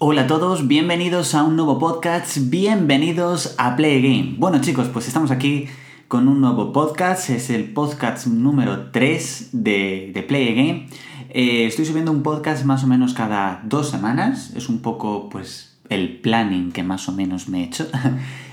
[0.00, 4.36] Hola a todos, bienvenidos a un nuevo podcast, bienvenidos a Play Game.
[4.38, 5.66] Bueno chicos, pues estamos aquí
[6.06, 10.88] con un nuevo podcast, es el podcast número 3 de, de Play Game.
[11.30, 15.67] Eh, estoy subiendo un podcast más o menos cada dos semanas, es un poco pues
[15.88, 17.86] el planning que más o menos me he hecho.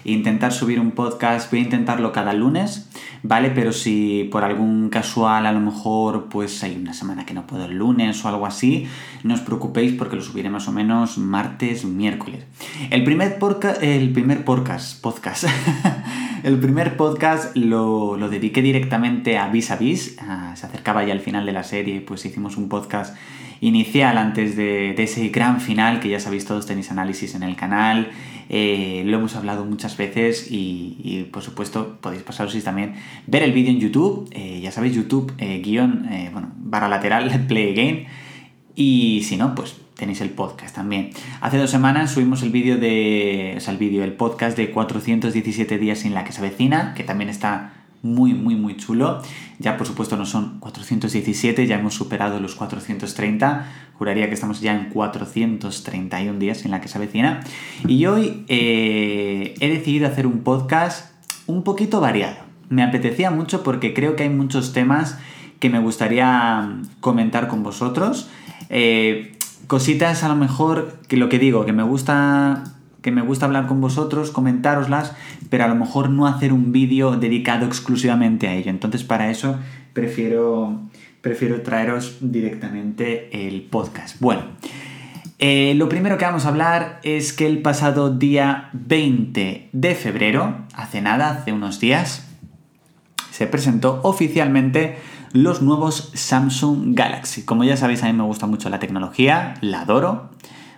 [0.06, 2.88] intentar subir un podcast, voy a intentarlo cada lunes,
[3.24, 3.50] ¿vale?
[3.50, 7.66] Pero si por algún casual a lo mejor pues hay una semana que no puedo
[7.66, 8.88] el lunes o algo así,
[9.24, 12.46] no os preocupéis porque lo subiré más o menos martes, miércoles.
[12.92, 15.46] El primer, podcast, el primer podcast, podcast,
[16.44, 21.20] el primer podcast lo, dediqué directamente a Vis a Vis, ah, se acercaba ya al
[21.20, 23.16] final de la serie, pues hicimos un podcast
[23.62, 28.10] inicial antes de, ese gran final que ya sabéis todos tenéis análisis en el canal.
[28.50, 32.94] Eh, lo hemos hablado muchas veces y, por supuesto podéis pasaros y también
[33.28, 34.30] ver el vídeo en YouTube.
[34.32, 38.06] Eh, ya sabéis, YouTube, eh, guion, bueno, barra lateral, play again.
[38.76, 41.12] Y si no, pues tenéis el podcast también.
[41.42, 43.54] Hace dos semanas subimos el vídeo de.
[43.58, 47.04] O sea, el vídeo, el podcast de 417 días sin la que se avecina, que
[47.04, 49.22] también está muy, muy, muy chulo.
[49.58, 53.66] Ya por supuesto no son 417, ya hemos superado los 430.
[53.98, 57.42] Juraría que estamos ya en 431 días en la que se avecina.
[57.88, 61.12] Y hoy eh, he decidido hacer un podcast
[61.48, 62.38] un poquito variado.
[62.70, 65.18] Me apetecía mucho porque creo que hay muchos temas
[65.60, 68.30] que me gustaría comentar con vosotros.
[68.70, 72.64] Eh, cositas a lo mejor que lo que digo, que me gusta
[73.06, 75.14] que me gusta hablar con vosotros, comentároslas,
[75.52, 78.72] pero a lo mejor no hacer un vídeo dedicado exclusivamente a ello.
[78.72, 79.60] Entonces para eso
[79.94, 80.82] prefiero,
[81.22, 84.20] prefiero traeros directamente el podcast.
[84.20, 84.42] Bueno,
[85.38, 90.66] eh, lo primero que vamos a hablar es que el pasado día 20 de febrero,
[90.74, 92.28] hace nada, hace unos días,
[93.30, 94.98] se presentó oficialmente
[95.32, 97.44] los nuevos Samsung Galaxy.
[97.44, 100.32] Como ya sabéis, a mí me gusta mucho la tecnología, la adoro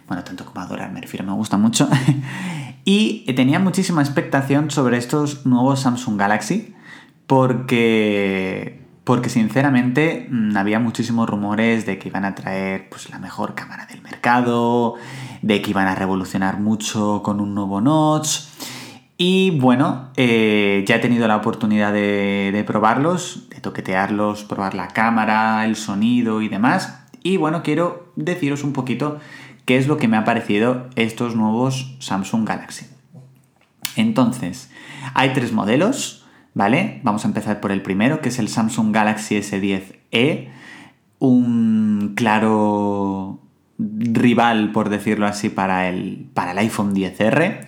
[0.07, 1.89] bueno, tanto como adorar, me refiero, me gusta mucho.
[2.85, 6.73] y tenía muchísima expectación sobre estos nuevos Samsung Galaxy,
[7.27, 13.53] porque, porque sinceramente mm, había muchísimos rumores de que iban a traer pues, la mejor
[13.53, 14.95] cámara del mercado,
[15.41, 18.47] de que iban a revolucionar mucho con un nuevo notch.
[19.17, 24.87] Y bueno, eh, ya he tenido la oportunidad de, de probarlos, de toquetearlos, probar la
[24.89, 27.03] cámara, el sonido y demás.
[27.23, 29.19] Y bueno, quiero deciros un poquito
[29.67, 32.85] qué es lo que me ha parecido estos nuevos Samsung Galaxy.
[33.97, 34.71] Entonces,
[35.13, 37.01] hay tres modelos, ¿vale?
[37.03, 40.47] Vamos a empezar por el primero, que es el Samsung Galaxy S10e,
[41.19, 43.41] un claro
[43.77, 47.65] rival, por decirlo así, para el, para el iPhone 10R.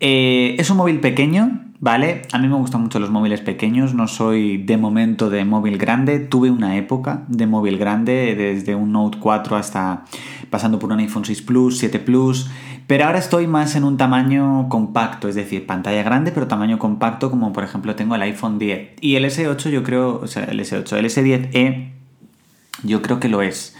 [0.00, 2.22] Eh, es un móvil pequeño, ¿vale?
[2.32, 6.18] A mí me gustan mucho los móviles pequeños, no soy de momento de móvil grande,
[6.18, 10.04] tuve una época de móvil grande, desde un Note 4 hasta
[10.50, 12.50] pasando por un iPhone 6 Plus, 7 Plus,
[12.86, 17.30] pero ahora estoy más en un tamaño compacto, es decir, pantalla grande pero tamaño compacto
[17.30, 20.60] como por ejemplo tengo el iPhone 10 y el S8 yo creo, o sea, el
[20.60, 21.90] S8, el S10e
[22.82, 23.76] yo creo que lo es.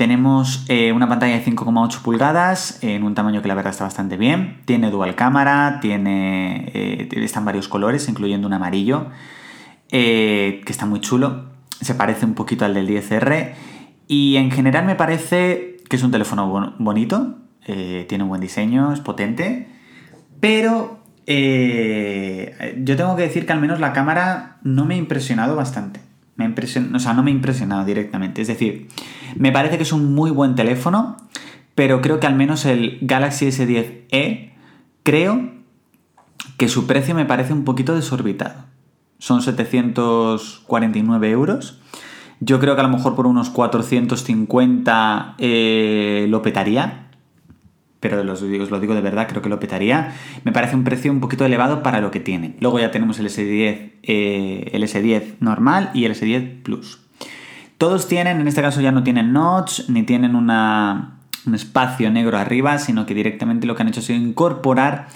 [0.00, 4.16] Tenemos eh, una pantalla de 5,8 pulgadas en un tamaño que la verdad está bastante
[4.16, 4.62] bien.
[4.64, 9.08] Tiene dual cámara, tiene, eh, están varios colores, incluyendo un amarillo,
[9.90, 11.50] eh, que está muy chulo.
[11.82, 13.52] Se parece un poquito al del 10R.
[14.08, 17.36] Y en general me parece que es un teléfono bonito,
[17.66, 19.68] tiene un buen diseño, es potente.
[20.38, 26.00] Pero yo tengo que decir que al menos la cámara no me ha impresionado bastante.
[26.36, 28.40] Me o sea, no me ha impresionado directamente.
[28.40, 28.88] Es decir,
[29.36, 31.16] me parece que es un muy buen teléfono,
[31.74, 34.52] pero creo que al menos el Galaxy S10e,
[35.02, 35.50] creo
[36.56, 38.64] que su precio me parece un poquito desorbitado.
[39.18, 41.82] Son 749 euros.
[42.40, 47.06] Yo creo que a lo mejor por unos 450 eh, lo petaría.
[48.00, 50.14] Pero os lo digo de verdad, creo que lo petaría.
[50.44, 52.56] Me parece un precio un poquito elevado para lo que tiene.
[52.60, 57.00] Luego ya tenemos el S10, eh, el S10 normal y el S10 Plus.
[57.76, 60.50] Todos tienen, en este caso ya no tienen notch, ni tienen un
[61.54, 65.08] espacio negro arriba, sino que directamente lo que han hecho ha sido incorporar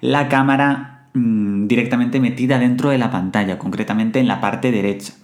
[0.00, 5.14] la cámara mm, directamente metida dentro de la pantalla, concretamente en la parte derecha.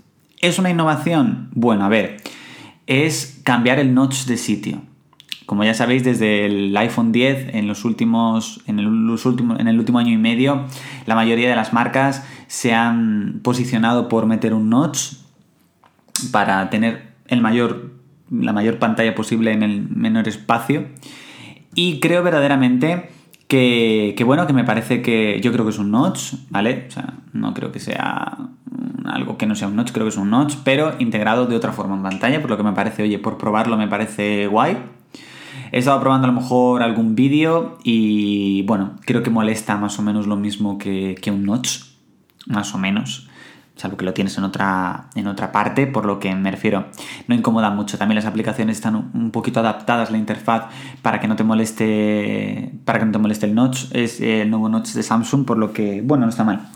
[0.40, 1.50] ¿Es una innovación?
[1.52, 2.18] Bueno, a ver,
[2.86, 4.82] es cambiar el notch de sitio.
[5.46, 9.78] Como ya sabéis, desde el iPhone 10, en los últimos, en el, últimos, en el
[9.78, 10.66] último año y medio,
[11.06, 15.14] la mayoría de las marcas se han posicionado por meter un notch
[16.30, 17.92] para tener el mayor,
[18.30, 20.86] la mayor pantalla posible en el menor espacio.
[21.74, 23.10] Y creo verdaderamente
[23.48, 26.86] que, bueno, que me parece que yo creo que es un notch, ¿vale?
[26.88, 28.47] O sea, no creo que sea
[29.08, 31.72] algo que no sea un notch, creo que es un notch, pero integrado de otra
[31.72, 34.76] forma en pantalla, por lo que me parece, oye, por probarlo me parece guay.
[35.72, 40.02] He estado probando a lo mejor algún vídeo y bueno, creo que molesta más o
[40.02, 41.80] menos lo mismo que, que un notch,
[42.46, 43.28] más o menos
[43.78, 46.86] salvo que lo tienes en otra, en otra parte, por lo que me refiero,
[47.28, 47.96] no incomoda mucho.
[47.96, 50.64] También las aplicaciones están un poquito adaptadas la interfaz
[51.00, 54.68] para que no te moleste, para que no te moleste el notch, es el nuevo
[54.68, 56.68] notch de Samsung, por lo que, bueno, no está mal.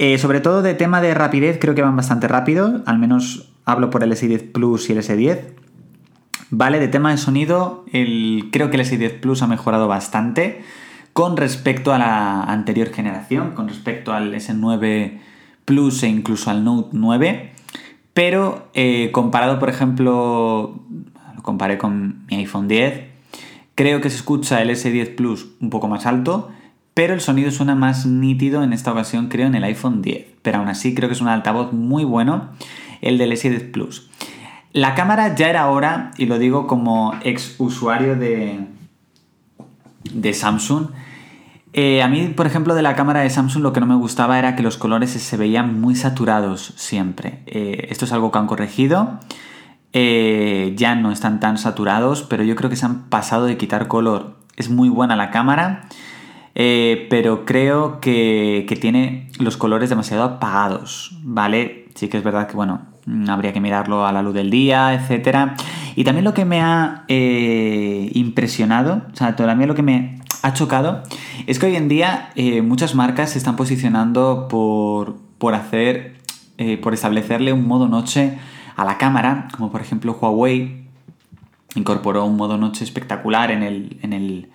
[0.00, 3.90] Eh, sobre todo de tema de rapidez, creo que van bastante rápido, al menos hablo
[3.90, 5.40] por el S10 Plus y el S10.
[6.50, 10.62] Vale, de tema de sonido, creo que el S10 Plus ha mejorado bastante
[11.12, 15.18] con respecto a la anterior generación, con respecto al S9
[15.64, 17.52] Plus e incluso al Note 9,
[18.14, 20.80] pero eh, comparado, por ejemplo,
[21.34, 23.02] lo comparé con mi iPhone 10,
[23.74, 26.50] creo que se escucha el S10 Plus un poco más alto,
[26.98, 30.26] pero el sonido suena más nítido en esta ocasión, creo, en el iPhone 10.
[30.42, 32.48] Pero aún así creo que es un altavoz muy bueno
[33.02, 34.10] el del S10 Plus.
[34.72, 38.66] La cámara ya era hora, y lo digo como ex usuario de,
[40.12, 40.88] de Samsung,
[41.72, 44.36] eh, a mí, por ejemplo, de la cámara de Samsung lo que no me gustaba
[44.40, 47.44] era que los colores se veían muy saturados siempre.
[47.46, 49.20] Eh, esto es algo que han corregido.
[49.92, 53.86] Eh, ya no están tan saturados, pero yo creo que se han pasado de quitar
[53.86, 54.36] color.
[54.56, 55.88] Es muy buena la cámara,
[56.58, 61.86] pero creo que, que, tiene los colores demasiado apagados, ¿vale?
[61.94, 62.82] Sí que es verdad que, bueno,
[63.28, 65.52] habría que mirarlo a la luz del día, etc.
[65.94, 71.02] Y también lo que me ha impresionado, o sea, todavía lo que me ha chocado
[71.46, 76.16] es que hoy en día eh, muchas marcas se están posicionando por, por hacer,
[76.58, 78.38] eh, por establecerle un modo noche
[78.76, 80.84] a la cámara, como por ejemplo Huawei
[81.74, 84.48] incorporó un modo noche espectacular en el, en el,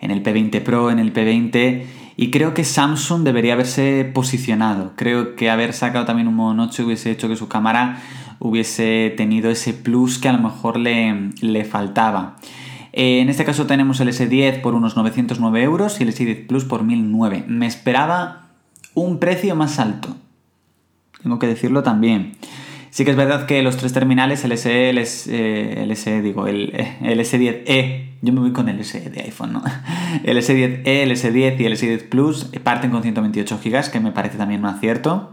[0.00, 1.84] en el P20 Pro, en el P20,
[2.16, 4.92] y creo que Samsung debería haberse posicionado.
[4.96, 8.02] Creo que haber sacado también un modo noche hubiese hecho que su cámara
[8.38, 12.36] hubiese tenido ese plus que a lo mejor le, le faltaba.
[12.98, 16.64] Eh, en este caso tenemos el S10 por unos 909 euros y el S10 Plus
[16.64, 17.44] por 1009.
[17.46, 18.48] Me esperaba
[18.94, 20.16] un precio más alto.
[21.22, 22.32] Tengo que decirlo también.
[22.88, 26.46] Sí que es verdad que los tres terminales, el SE, el, S, el S, digo,
[26.46, 26.72] el,
[27.02, 29.62] el S10e, yo me voy con el SE de iPhone, ¿no?
[30.24, 34.36] El S10e, el S10 y el S10 Plus parten con 128 GB, que me parece
[34.36, 35.32] también un acierto.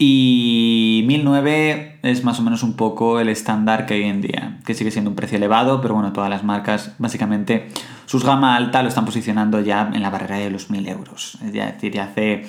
[0.00, 4.74] Y 1009 es más o menos un poco el estándar que hay en día, que
[4.74, 7.68] sigue siendo un precio elevado, pero bueno, todas las marcas básicamente
[8.06, 11.38] sus gama alta lo están posicionando ya en la barrera de los 1000 euros.
[11.44, 12.46] Es decir, ya hace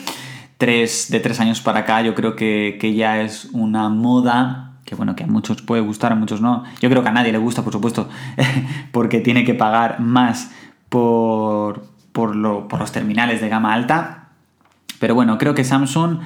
[0.60, 5.16] tres, de tres años para acá yo creo que, ya es una moda que bueno,
[5.16, 6.64] que a muchos puede gustar, a muchos no.
[6.82, 8.10] Yo creo que a nadie le gusta, por supuesto,
[8.92, 10.52] porque tiene que pagar más
[10.90, 14.30] por, por, por los terminales de gama alta.
[15.00, 16.22] Pero bueno, creo que Samsung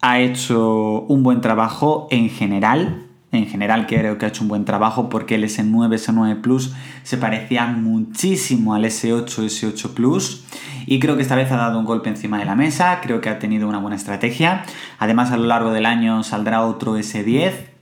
[0.00, 3.02] ha hecho un buen trabajo en general.
[3.32, 7.18] En general creo que ha hecho un buen trabajo porque el S9, S9 Plus se
[7.18, 10.46] parecía muchísimo al S8, S8 Plus
[10.86, 13.28] y creo que esta vez ha dado un golpe encima de la mesa, creo que
[13.28, 14.62] ha tenido una buena estrategia.
[14.98, 17.75] Además a lo largo del año saldrá otro S10,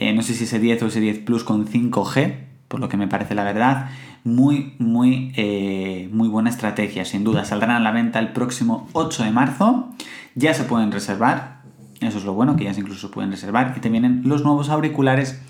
[0.00, 2.34] eh, no sé si S10 o S10 Plus con 5G,
[2.68, 3.90] por lo que me parece la verdad.
[4.24, 7.44] Muy, muy, eh, muy buena estrategia, sin duda.
[7.44, 9.90] Saldrán a la venta el próximo 8 de marzo.
[10.34, 11.60] Ya se pueden reservar,
[12.00, 13.74] eso es lo bueno, que ya incluso se pueden reservar.
[13.76, 15.42] Y te vienen los nuevos auriculares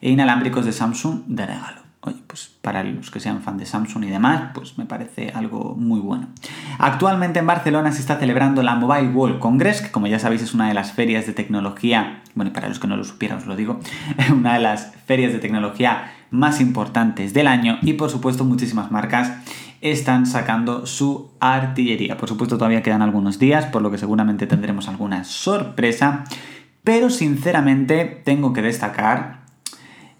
[0.00, 1.89] inalámbricos de Samsung de regalo.
[2.02, 5.74] Oye, pues para los que sean fan de Samsung y demás, pues me parece algo
[5.76, 6.28] muy bueno.
[6.78, 10.54] Actualmente en Barcelona se está celebrando la Mobile World Congress, que como ya sabéis es
[10.54, 13.54] una de las ferias de tecnología, bueno, para los que no lo supieran os lo
[13.54, 13.80] digo,
[14.32, 19.32] una de las ferias de tecnología más importantes del año y por supuesto muchísimas marcas
[19.82, 22.16] están sacando su artillería.
[22.16, 26.24] Por supuesto todavía quedan algunos días, por lo que seguramente tendremos alguna sorpresa,
[26.82, 29.40] pero sinceramente tengo que destacar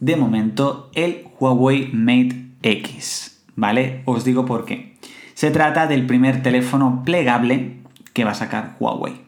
[0.00, 4.02] de momento el Huawei Mate X, ¿vale?
[4.06, 4.96] Os digo por qué.
[5.34, 7.76] Se trata del primer teléfono plegable
[8.12, 9.20] que va a sacar Huawei.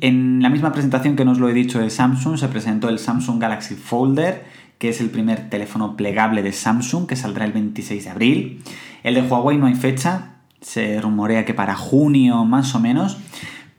[0.00, 3.40] En la misma presentación que nos lo he dicho de Samsung, se presentó el Samsung
[3.40, 4.44] Galaxy Folder,
[4.78, 8.62] que es el primer teléfono plegable de Samsung, que saldrá el 26 de abril.
[9.02, 13.18] El de Huawei no hay fecha, se rumorea que para junio más o menos,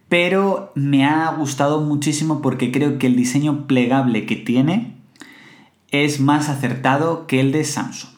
[0.07, 4.94] pero me ha gustado muchísimo porque creo que el diseño plegable que tiene
[6.03, 8.11] es más acertado que el de Samsung.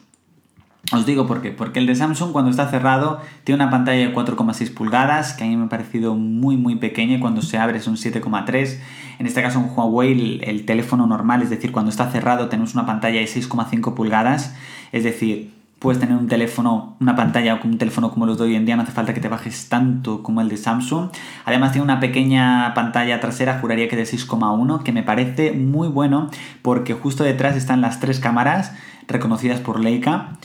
[0.90, 4.14] Os digo por qué, porque el de Samsung cuando está cerrado tiene una pantalla de
[4.14, 7.76] 4,6 pulgadas, que a mí me ha parecido muy muy pequeña y cuando se abre
[7.76, 8.78] es un 7,3.
[9.18, 12.72] En este caso en Huawei el, el, teléfono normal, es decir, cuando está cerrado tenemos
[12.72, 14.54] una pantalla de 6,5 pulgadas,
[14.92, 18.66] es decir, puedes tener un teléfono, una pantalla un teléfono como los de hoy en
[18.66, 21.10] día, no hace falta que te bajes tanto como el de Samsung.
[21.44, 26.30] Además tiene una pequeña pantalla trasera, juraría que de 6,1, que me parece muy bueno
[26.62, 28.72] porque justo detrás están las tres cámaras
[29.06, 30.38] reconocidas por Leica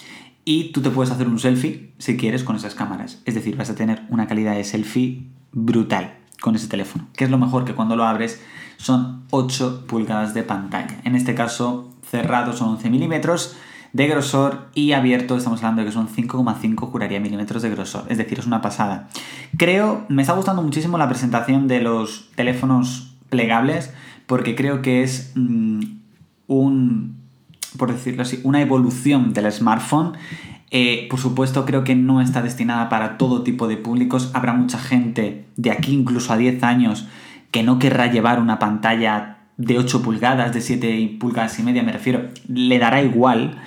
[0.45, 3.21] y tú te puedes hacer un selfie si quieres con esas cámaras.
[3.25, 7.07] Es decir, vas a tener una calidad de selfie brutal con ese teléfono.
[7.15, 8.41] Que es lo mejor que cuando lo abres
[8.77, 10.99] son 8 pulgadas de pantalla.
[11.05, 13.55] En este caso, cerrado son 11 milímetros
[13.93, 18.05] de grosor y abierto estamos hablando de que son 5,5 juraría milímetros de grosor.
[18.09, 19.07] Es decir, es una pasada.
[19.57, 23.93] Creo, me está gustando muchísimo la presentación de los teléfonos plegables
[24.25, 25.81] porque creo que es mm,
[26.47, 27.17] un,
[27.77, 30.13] por decirlo así, una evolución del smartphone.
[30.71, 34.31] Eh, por supuesto, creo que no está destinada para todo tipo de públicos.
[34.33, 37.07] Habrá mucha gente de aquí incluso a 10 años
[37.51, 41.91] que no querrá llevar una pantalla de 8 pulgadas, de 7 pulgadas y media, me
[41.91, 43.61] refiero, le dará igual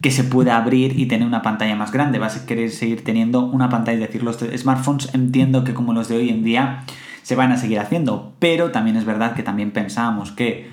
[0.00, 2.18] que se pueda abrir y tener una pantalla más grande.
[2.18, 6.08] Vas a querer seguir teniendo una pantalla, es decir, los smartphones entiendo que como los
[6.08, 6.84] de hoy en día
[7.22, 10.70] se van a seguir haciendo, pero también es verdad que también pensábamos que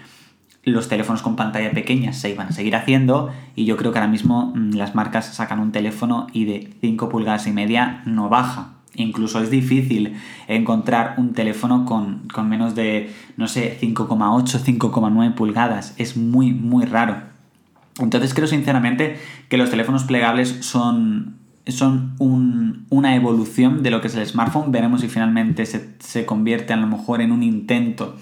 [0.64, 4.12] los teléfonos con pantalla pequeña se iban a seguir haciendo y yo creo que ahora
[4.12, 8.76] mismo mm, las marcas sacan un teléfono y de 5 pulgadas y media no baja.
[8.96, 10.16] Incluso es difícil
[10.48, 15.96] encontrar un teléfono con, con menos de, no sé, 5,8, 5,9 pulgadas.
[15.98, 17.33] Es muy, muy raro.
[18.00, 19.18] Entonces creo sinceramente
[19.50, 22.16] que los teléfonos plegables son, son
[22.90, 24.72] una evolución de lo que es el smartphone.
[24.72, 28.16] Veremos si finalmente se, convierte a lo mejor en un intento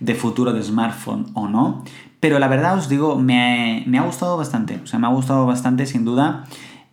[0.00, 1.84] de futuro de smartphone o no.
[2.20, 4.80] Pero la verdad os digo, me, ha gustado bastante.
[4.82, 6.44] O sea, me ha gustado bastante sin duda.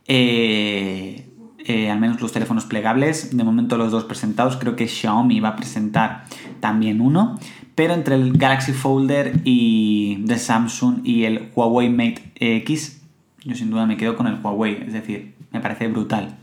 [0.08, 1.28] Eh,
[1.66, 3.36] eh, al menos los teléfonos plegables.
[3.36, 4.58] De momento los dos presentados.
[4.58, 6.26] Creo que Xiaomi va a presentar
[6.62, 7.38] también uno
[7.82, 13.02] pero entre el Galaxy Folder y de Samsung y el Huawei Mate X,
[13.44, 16.38] yo sin duda me quedo con el Huawei, es decir, me parece brutal.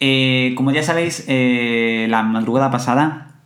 [0.00, 3.36] Eh, como ya sabéis, eh, la madrugada pasada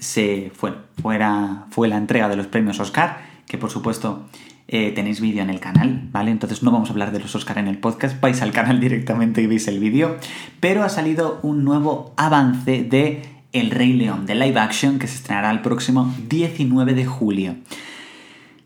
[0.00, 4.26] se fue, fuera, fue la entrega de los premios Oscar, que por supuesto
[4.66, 6.32] eh, tenéis vídeo en el canal, ¿vale?
[6.32, 9.40] Entonces no vamos a hablar de los Oscar en el podcast, vais al canal directamente
[9.40, 10.16] y veis el vídeo,
[10.58, 15.16] pero ha salido un nuevo avance de el Rey León de live action que se
[15.16, 17.56] estrenará el próximo 19 de julio.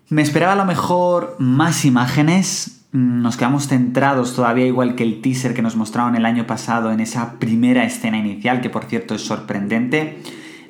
[0.09, 5.55] Me esperaba a lo mejor más imágenes, nos quedamos centrados todavía igual que el teaser
[5.55, 9.23] que nos mostraron el año pasado en esa primera escena inicial, que por cierto es
[9.23, 10.19] sorprendente.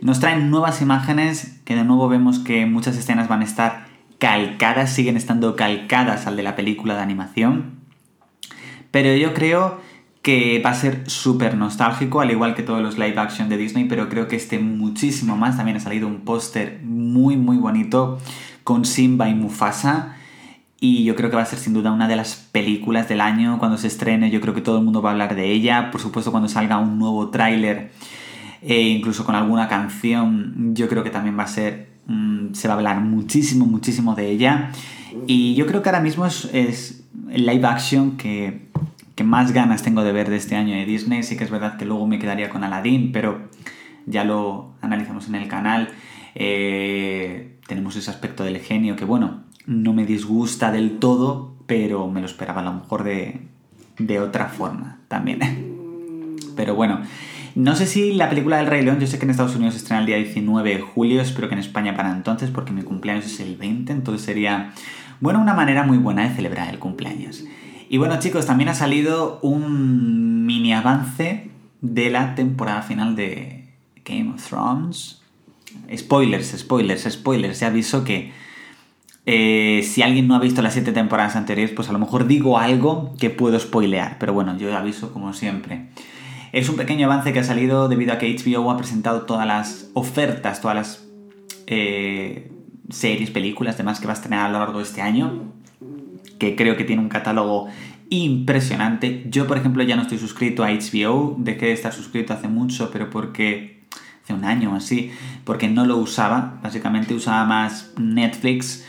[0.00, 3.86] Nos traen nuevas imágenes, que de nuevo vemos que muchas escenas van a estar
[4.18, 7.80] calcadas, siguen estando calcadas al de la película de animación.
[8.92, 9.80] Pero yo creo
[10.22, 13.86] que va a ser súper nostálgico, al igual que todos los live action de Disney,
[13.86, 15.56] pero creo que este muchísimo más.
[15.56, 18.18] También ha salido un póster muy, muy bonito
[18.62, 20.16] con Simba y Mufasa.
[20.78, 23.58] Y yo creo que va a ser sin duda una de las películas del año
[23.58, 24.30] cuando se estrene.
[24.30, 25.90] Yo creo que todo el mundo va a hablar de ella.
[25.90, 27.90] Por supuesto, cuando salga un nuevo tráiler,
[28.62, 31.90] e incluso con alguna canción, yo creo que también va a ser.
[32.06, 34.70] Mm, se va a hablar muchísimo, muchísimo de ella.
[35.26, 38.71] Y yo creo que ahora mismo es, es live action que
[39.24, 41.22] más ganas tengo de ver de este año de Disney.
[41.22, 43.48] Sí que es verdad que luego me quedaría con Aladdin, pero
[44.06, 45.88] ya lo analizamos en el canal.
[46.34, 52.20] Eh, tenemos ese aspecto del genio que, bueno, no me disgusta del todo, pero me
[52.20, 53.40] lo esperaba a lo mejor de,
[53.98, 55.40] de otra forma también.
[56.56, 57.00] Pero bueno,
[57.54, 59.78] no sé si la película del Rey León, yo sé que en Estados Unidos se
[59.78, 63.26] estrena el día 19 de julio, espero que en España para entonces, porque mi cumpleaños
[63.26, 64.72] es el 20, entonces sería,
[65.20, 67.44] bueno, una manera muy buena de celebrar el cumpleaños.
[67.92, 71.50] Y bueno chicos, también ha salido un mini avance
[71.82, 73.68] de la temporada final de
[74.02, 75.20] Game of Thrones.
[75.94, 77.60] Spoilers, spoilers, spoilers.
[77.60, 78.32] Ya aviso que
[79.26, 82.56] eh, si alguien no ha visto las siete temporadas anteriores, pues a lo mejor digo
[82.56, 84.16] algo que puedo spoilear.
[84.18, 85.90] Pero bueno, yo aviso como siempre.
[86.52, 89.90] Es un pequeño avance que ha salido debido a que HBO ha presentado todas las
[89.92, 91.04] ofertas, todas las
[91.66, 92.50] eh,
[92.88, 95.52] series, películas, demás que va a estrenar a lo largo de este año
[96.42, 97.68] que creo que tiene un catálogo
[98.10, 99.24] impresionante.
[99.30, 102.90] Yo, por ejemplo, ya no estoy suscrito a HBO, dejé de estar suscrito hace mucho,
[102.90, 103.84] pero porque
[104.24, 105.12] hace un año o así,
[105.44, 108.84] porque no lo usaba, básicamente usaba más Netflix,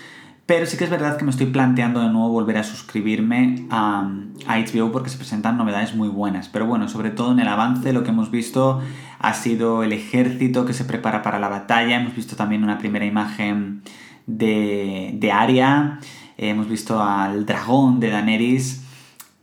[0.47, 4.09] pero sí que es verdad que me estoy planteando de nuevo volver a suscribirme a,
[4.47, 6.49] HBO porque se presentan novedades muy buenas.
[6.49, 8.81] Pero bueno, sobre todo en el avance lo que hemos visto
[9.19, 12.01] ha sido el ejército que se prepara para la batalla.
[12.01, 13.83] Hemos visto también una primera imagen
[14.25, 15.99] de, de Aria.
[16.37, 18.83] Eh, hemos visto al dragón de Daenerys.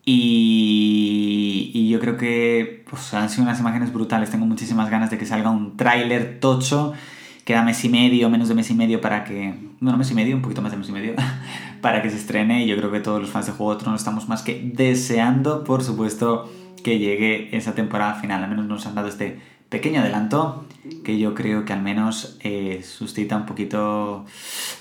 [0.05, 4.31] Y, yo creo que pues, han sido unas imágenes brutales.
[4.31, 6.93] Tengo muchísimas ganas de que salga un tráiler tocho.
[7.45, 9.55] Queda mes y medio, menos de mes y medio para que.
[9.81, 11.15] Bueno, mes y medio, un poquito más de mes y medio.
[11.81, 12.65] para que se estrene.
[12.65, 15.65] Y yo creo que todos los fans de Juego de Tronos estamos más que deseando,
[15.65, 16.51] por supuesto,
[16.83, 18.43] que llegue esa temporada final.
[18.45, 19.41] Al menos nos han dado este
[19.71, 20.67] pequeño adelanto
[21.05, 24.27] que yo creo que al menos eh, suscita un poquito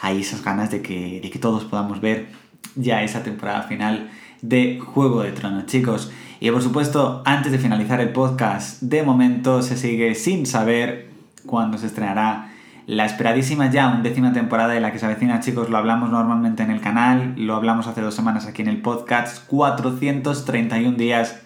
[0.02, 2.28] ahí esas ganas de que, de que todos podamos ver
[2.76, 4.10] ya esa temporada final
[4.42, 6.12] de Juego de Tronos, chicos.
[6.40, 11.10] Y por supuesto, antes de finalizar el podcast, de momento se sigue sin saber
[11.46, 12.54] cuándo se estrenará
[12.90, 16.72] la esperadísima ya undécima temporada de la que se avecina, chicos, lo hablamos normalmente en
[16.72, 21.40] el canal, lo hablamos hace dos semanas aquí en el podcast, 431 días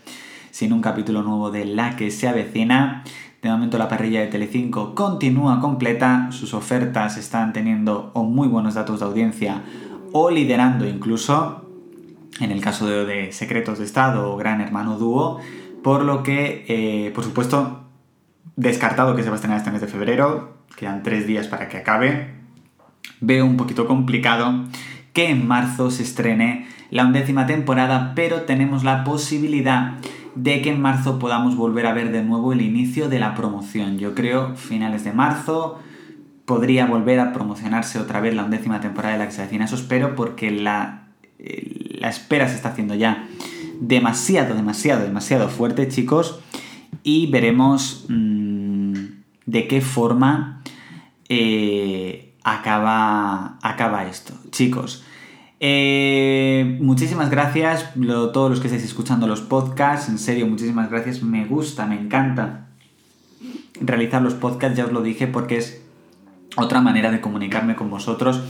[0.51, 3.03] sin un capítulo nuevo de la que se avecina.
[3.43, 8.75] De momento la parrilla de Telecinco continúa completa, sus ofertas están teniendo o muy buenos
[8.75, 9.63] datos de audiencia
[10.13, 11.69] o liderando incluso,
[12.39, 15.41] en el caso de, Secretos de Estado o Gran Hermano Dúo,
[15.83, 17.83] por lo que, eh, por supuesto,
[18.55, 21.75] descartado que se va a estrenar este mes de febrero, quedan tres días para que
[21.75, 22.35] acabe,
[23.19, 24.63] veo un poquito complicado
[25.11, 29.95] que en marzo se estrene la undécima temporada, pero tenemos la posibilidad
[30.35, 33.99] de que en marzo podamos volver a ver de nuevo el inicio de la promoción.
[33.99, 35.79] Yo creo finales de marzo
[36.45, 39.55] podría volver a promocionarse otra vez la undécima temporada de la que se.
[39.55, 41.07] Eso espero porque la,
[41.39, 43.27] eh, la espera se está haciendo ya
[43.79, 46.39] demasiado, demasiado, demasiado fuerte, chicos.
[47.03, 48.93] Y veremos mmm,
[49.45, 50.61] de qué forma
[51.29, 54.33] eh, acaba, acaba esto.
[54.51, 55.03] Chicos,
[55.65, 60.09] eh, muchísimas gracias a todos los que estáis escuchando los podcasts.
[60.09, 61.23] En serio, muchísimas gracias.
[61.23, 62.67] Me gusta, me encanta
[63.79, 65.81] realizar los podcasts, ya os lo dije, porque es
[66.57, 68.41] otra manera de comunicarme con vosotros.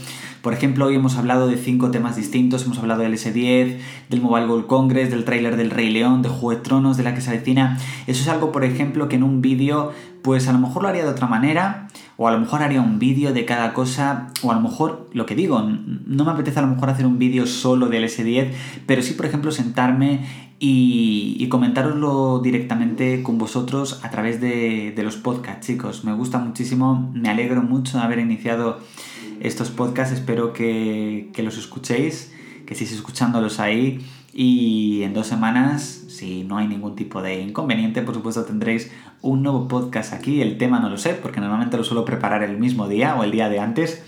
[0.44, 2.66] Por ejemplo, hoy hemos hablado de cinco temas distintos.
[2.66, 3.78] Hemos hablado del S10,
[4.10, 7.14] del Mobile World Congress, del tráiler del Rey León, de Juego de Tronos, de la
[7.14, 7.78] que se avecina.
[8.06, 11.02] Eso es algo, por ejemplo, que en un vídeo, pues a lo mejor lo haría
[11.02, 14.54] de otra manera, o a lo mejor haría un vídeo de cada cosa, o a
[14.54, 17.88] lo mejor, lo que digo, no me apetece a lo mejor hacer un vídeo solo
[17.88, 18.50] del S10,
[18.84, 20.26] pero sí, por ejemplo, sentarme
[20.58, 26.04] y, y comentároslo directamente con vosotros a través de, de los podcasts, chicos.
[26.04, 28.80] Me gusta muchísimo, me alegro mucho de haber iniciado
[29.40, 30.14] estos podcasts.
[30.14, 32.32] Espero que, los escuchéis,
[32.66, 34.04] que estéis escuchándolos ahí.
[34.32, 38.90] Y en dos semanas, si no hay ningún tipo de inconveniente, por supuesto tendréis
[39.22, 40.40] un nuevo podcast aquí.
[40.40, 43.30] El tema no lo sé, porque normalmente lo suelo preparar el mismo día o el
[43.30, 44.02] día de antes.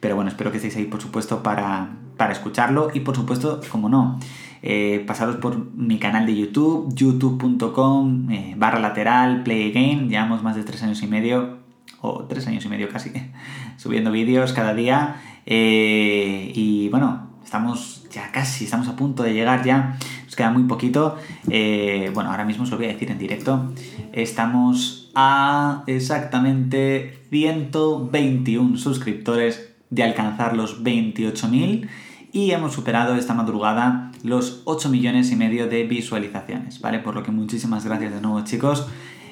[0.00, 1.96] Pero bueno, espero que estéis ahí, por supuesto, para,
[2.30, 2.90] escucharlo.
[2.94, 4.20] Y por supuesto, como no,
[4.62, 10.08] eh, pasaros por mi canal de YouTube, youtube.com eh, barra lateral, play game.
[10.08, 11.63] Llevamos más de tres años y medio
[12.04, 13.12] o tres años y medio casi,
[13.76, 15.16] subiendo vídeos cada día.
[15.46, 20.64] Eh, y bueno, estamos ya casi, estamos a punto de llegar ya, nos queda muy
[20.64, 21.16] poquito.
[21.48, 23.72] Eh, bueno, ahora mismo os lo voy a decir en directo.
[24.12, 31.88] Estamos a exactamente 121 suscriptores de alcanzar los 28.000
[32.32, 36.98] y hemos superado esta madrugada los 8 millones y medio de visualizaciones, ¿vale?
[36.98, 38.88] Por lo que muchísimas gracias de nuevo chicos.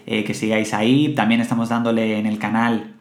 [0.07, 1.15] Eh, que sigáis ahí.
[1.15, 2.95] También estamos dándole en el canal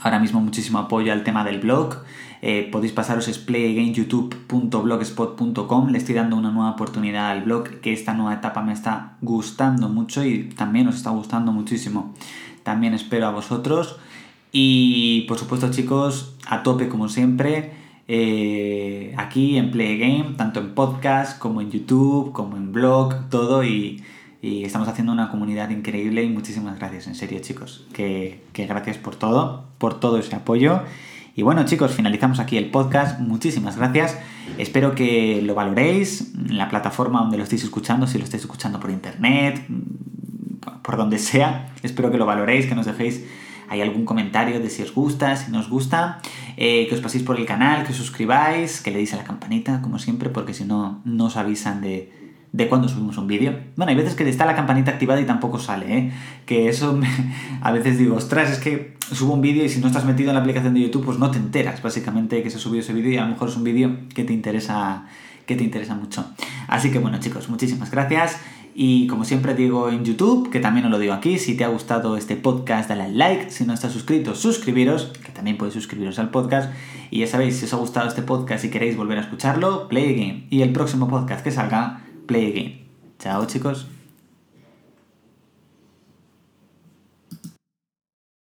[0.00, 1.96] ahora mismo muchísimo apoyo al tema del blog.
[2.40, 5.90] Eh, podéis pasaros es playagameyoutube.blogspot.com.
[5.90, 9.88] Le estoy dando una nueva oportunidad al blog, que esta nueva etapa me está gustando
[9.88, 12.14] mucho y también os está gustando muchísimo.
[12.62, 13.98] También espero a vosotros.
[14.52, 17.72] Y por supuesto, chicos, a tope como siempre.
[18.10, 23.62] Eh, aquí en Play Game, tanto en podcast como en YouTube, como en blog, todo
[23.64, 24.02] y
[24.40, 29.16] y estamos haciendo una comunidad increíble y muchísimas gracias, en serio chicos, que, gracias por
[29.16, 30.82] todo, por todo ese apoyo.
[31.34, 34.18] Y bueno chicos, finalizamos aquí el podcast, muchísimas gracias,
[34.58, 38.90] espero que lo valoréis la plataforma donde lo estéis escuchando, si lo estáis escuchando por
[38.90, 39.64] internet,
[40.82, 43.24] por donde sea, espero que lo valoréis, que nos dejéis
[43.70, 46.20] hay algún comentario de si os gusta, si no os gusta,
[46.56, 49.24] eh, que os paséis por el canal, que os suscribáis, que le deis a la
[49.24, 52.10] campanita, como siempre, porque si no, no os avisan de,
[52.52, 53.54] de cuando subimos un vídeo.
[53.76, 56.12] Bueno, hay veces que está la campanita activada y tampoco sale, ¿eh?
[56.46, 56.98] Que eso
[57.60, 60.34] a veces digo, ostras, es que subo un vídeo y si no estás metido en
[60.34, 63.12] la aplicación de YouTube, pues no te enteras básicamente que se ha subido ese vídeo
[63.12, 65.06] y a lo mejor es un vídeo que te interesa
[65.46, 66.26] que te interesa mucho.
[66.68, 68.38] Así que bueno, chicos, muchísimas gracias.
[68.80, 71.68] Y como siempre digo en YouTube, que también os lo digo aquí, si te ha
[71.68, 73.50] gustado este podcast, dale al like.
[73.50, 76.72] Si no estás suscrito, suscribiros, que también podéis suscribiros al podcast.
[77.10, 80.14] Y ya sabéis, si os ha gustado este podcast y queréis volver a escucharlo, play
[80.14, 80.46] game.
[80.50, 82.70] Y el próximo podcast que salga, play again.
[83.18, 83.86] Chao chicos.